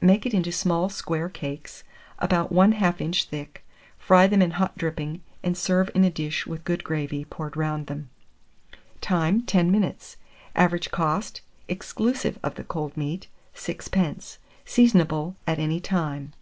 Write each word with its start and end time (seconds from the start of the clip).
Make 0.00 0.24
it 0.26 0.32
into 0.32 0.52
small 0.52 0.88
square 0.90 1.28
cakes, 1.28 1.82
about 2.20 2.52
1/2 2.52 3.00
inch 3.00 3.24
thick, 3.24 3.66
fry 3.98 4.28
them 4.28 4.40
in 4.40 4.52
hot 4.52 4.78
dripping, 4.78 5.24
and 5.42 5.56
serve 5.56 5.90
in 5.92 6.04
a 6.04 6.08
dish 6.08 6.46
with 6.46 6.62
good 6.62 6.84
gravy 6.84 7.24
poured 7.24 7.56
round 7.56 7.88
them. 7.88 8.08
Time. 9.00 9.40
10 9.42 9.72
minutes. 9.72 10.18
Average 10.54 10.92
cost, 10.92 11.40
exclusive 11.66 12.38
of 12.44 12.54
the 12.54 12.62
cold 12.62 12.96
meat, 12.96 13.26
6d. 13.56 14.36
Seasonable 14.64 15.34
at 15.48 15.58
any 15.58 15.80
time. 15.80 16.32